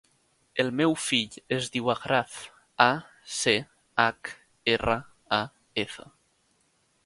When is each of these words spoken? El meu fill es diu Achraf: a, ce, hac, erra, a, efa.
El 0.61 0.69
meu 0.77 0.95
fill 1.07 1.35
es 1.57 1.67
diu 1.75 1.91
Achraf: 1.93 2.39
a, 2.87 2.89
ce, 3.41 3.55
hac, 4.07 4.35
erra, 4.77 4.99
a, 5.41 5.43
efa. 5.87 6.11